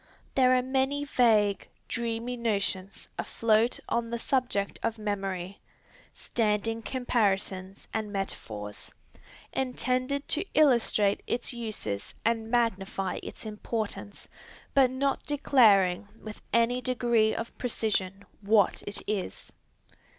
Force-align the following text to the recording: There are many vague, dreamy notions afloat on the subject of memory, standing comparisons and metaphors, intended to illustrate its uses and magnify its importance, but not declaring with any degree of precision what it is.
There 0.33 0.55
are 0.55 0.63
many 0.63 1.05
vague, 1.05 1.67
dreamy 1.87 2.35
notions 2.35 3.07
afloat 3.19 3.79
on 3.87 4.09
the 4.09 4.17
subject 4.17 4.79
of 4.81 4.97
memory, 4.97 5.59
standing 6.15 6.81
comparisons 6.81 7.87
and 7.93 8.11
metaphors, 8.11 8.91
intended 9.53 10.27
to 10.29 10.43
illustrate 10.55 11.21
its 11.27 11.53
uses 11.53 12.15
and 12.25 12.49
magnify 12.49 13.19
its 13.21 13.45
importance, 13.45 14.27
but 14.73 14.89
not 14.89 15.23
declaring 15.27 16.07
with 16.19 16.41
any 16.51 16.81
degree 16.81 17.35
of 17.35 17.55
precision 17.59 18.25
what 18.41 18.81
it 18.87 19.03
is. 19.05 19.51